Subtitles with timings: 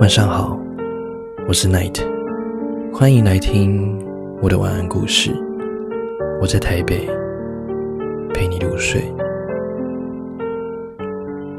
[0.00, 0.56] 晚上好，
[1.48, 2.00] 我是 Night，
[2.92, 4.00] 欢迎来听
[4.40, 5.32] 我的晚安故事。
[6.40, 7.10] 我在台北
[8.32, 9.12] 陪你入睡。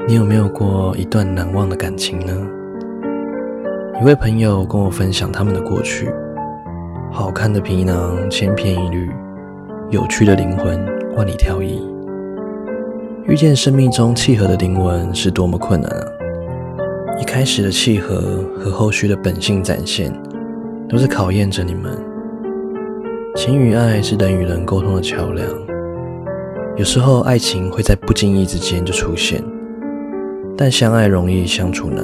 [0.08, 2.32] 你有没有过一段难忘的感情呢？
[4.00, 6.10] 一位朋友跟我分享他们的过去：
[7.12, 9.10] 好看的皮囊千篇一律，
[9.90, 10.82] 有趣的灵魂
[11.14, 11.78] 万里挑一。
[13.26, 16.06] 遇见生命中契合的灵魂是多么困难啊！
[17.20, 20.10] 一开始的契合和后续的本性展现，
[20.88, 21.92] 都是考验着你们。
[23.36, 25.46] 情与爱是人与人沟通的桥梁，
[26.76, 29.44] 有时候爱情会在不经意之间就出现，
[30.56, 32.02] 但相爱容易相处难。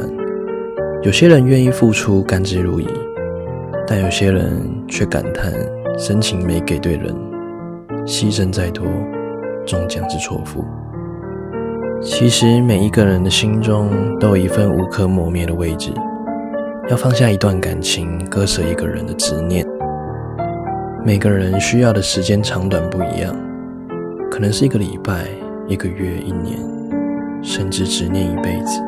[1.03, 2.87] 有些人愿意付出甘之如饴，
[3.87, 5.51] 但有些人却感叹
[5.97, 7.15] 深情没给对人，
[8.05, 8.85] 牺牲再多，
[9.65, 10.63] 终将是错付。
[12.09, 15.93] 其实每一个人的心中都有一份无可磨灭的位置。
[16.89, 19.67] 要放下一段感情，割舍一个人的执念。
[21.05, 23.35] 每个人需要的时间长短不一样，
[24.31, 25.27] 可能是一个礼拜、
[25.67, 26.57] 一个月、一年，
[27.43, 28.81] 甚至执念一辈子。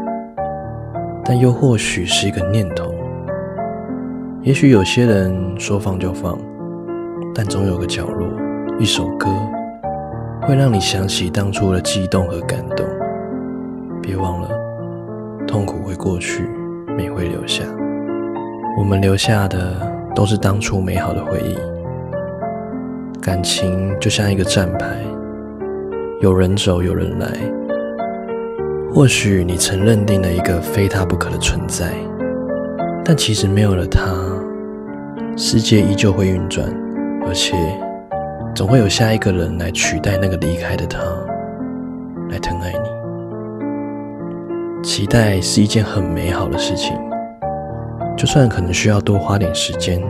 [1.25, 2.95] 但又或许是一个念头。
[4.43, 6.39] 也许有些人说放就放，
[7.35, 8.29] 但总有个角落，
[8.79, 9.29] 一首歌，
[10.43, 12.87] 会让你想起当初的激动和感动。
[14.09, 14.49] 别忘了，
[15.47, 16.49] 痛苦会过去，
[16.97, 17.63] 美会留下。
[18.79, 21.55] 我们留下的都是当初美好的回忆。
[23.21, 24.97] 感情就像一个站牌，
[26.23, 27.29] 有人走，有人来。
[28.95, 31.93] 或许你曾认定了一个非他不可的存在，
[33.05, 34.01] 但其实没有了他，
[35.37, 36.67] 世界依旧会运转，
[37.27, 37.55] 而且
[38.55, 40.99] 总会有下一个人来取代那个离开的他，
[42.31, 42.88] 来疼爱你。
[44.83, 46.97] 期待是一件很美好的事情，
[48.17, 50.01] 就算可能需要多花点时间，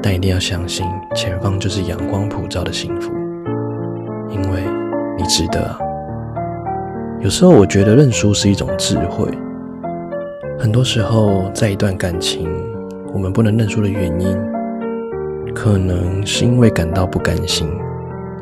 [0.00, 3.12] 但一定要相信前方就是阳光普照的幸福，
[4.30, 4.62] 因为
[5.18, 5.76] 你值得。
[7.20, 9.28] 有时候我觉得认输是一种智慧，
[10.58, 12.48] 很多时候在一段感情，
[13.12, 14.36] 我们不能认输的原因，
[15.54, 17.68] 可能是因为感到不甘心，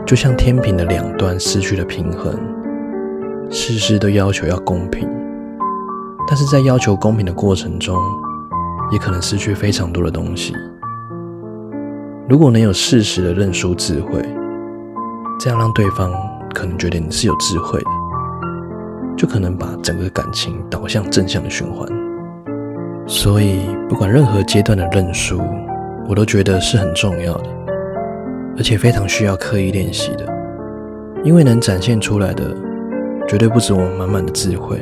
[0.06, 2.38] 就像天平的两端失去了平衡，
[3.50, 5.08] 事事都要求要公平。
[6.28, 7.96] 但是在要求公平的过程中，
[8.92, 10.54] 也可能失去非常多的东西。
[12.28, 14.22] 如果能有适时的认输智慧，
[15.40, 16.12] 这样让对方
[16.54, 17.90] 可能觉得你是有智慧的，
[19.16, 21.88] 就可能把整个感情导向正向的循环。
[23.06, 25.40] 所以，不管任何阶段的认输，
[26.08, 27.48] 我都觉得是很重要的，
[28.56, 30.24] 而且非常需要刻意练习的，
[31.24, 32.54] 因为能展现出来的，
[33.26, 34.80] 绝对不止我们满满的智慧。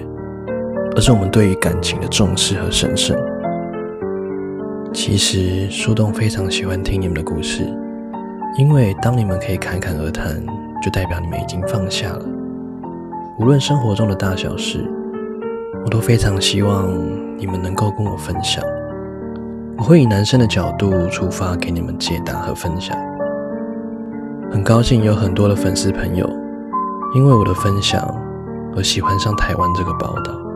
[0.96, 3.16] 而是我们对于感情的重视和神圣。
[4.92, 7.62] 其实树洞非常喜欢听你们的故事，
[8.56, 10.34] 因为当你们可以侃侃而谈，
[10.82, 12.24] 就代表你们已经放下了。
[13.38, 14.84] 无论生活中的大小事，
[15.84, 16.88] 我都非常希望
[17.36, 18.64] 你们能够跟我分享。
[19.76, 22.96] 我会以男生的角度出发，给你们解答和分享。
[24.50, 26.28] 很高兴有很多的粉丝朋友，
[27.14, 28.02] 因为我的分享
[28.74, 30.47] 而喜欢上台湾这个宝岛。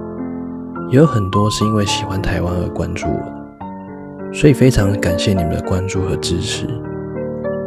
[0.93, 6.67] 也有很多是因为喜欢台湾而关注我，所以非常感谢你们的关注和支持。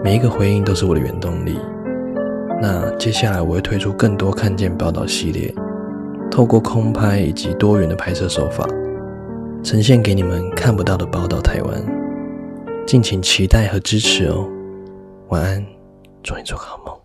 [0.04, 1.60] 每一个回应都是我的原动力。
[2.62, 5.52] 那接下来我会推出更多看见报道系列，
[6.30, 8.64] 透过空拍以及多元的拍摄手法，
[9.64, 11.84] 呈现给你们看不到的报道台湾。
[12.86, 14.48] 敬请期待和支持哦。
[15.30, 15.66] 晚安，
[16.22, 17.05] 祝你做个好梦。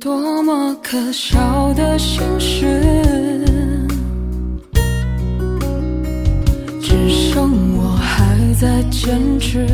[0.00, 3.44] 多么可笑的心事，
[6.80, 9.66] 只剩我还在坚持。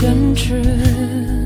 [0.00, 1.43] 坚持。